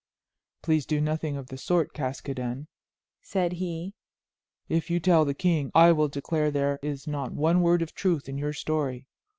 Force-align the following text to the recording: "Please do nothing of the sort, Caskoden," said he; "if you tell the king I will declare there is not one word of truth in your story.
"Please 0.63 0.87
do 0.87 0.99
nothing 0.99 1.37
of 1.37 1.45
the 1.49 1.59
sort, 1.59 1.93
Caskoden," 1.93 2.65
said 3.21 3.51
he; 3.51 3.93
"if 4.67 4.89
you 4.89 4.99
tell 4.99 5.25
the 5.25 5.35
king 5.35 5.69
I 5.75 5.91
will 5.91 6.07
declare 6.07 6.49
there 6.49 6.79
is 6.81 7.05
not 7.05 7.33
one 7.33 7.61
word 7.61 7.83
of 7.83 7.93
truth 7.93 8.27
in 8.27 8.39
your 8.39 8.53
story. 8.53 9.05